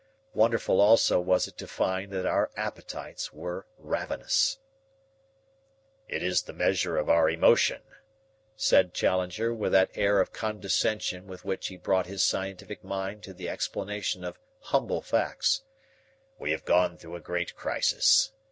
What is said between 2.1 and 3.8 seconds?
that our appetites were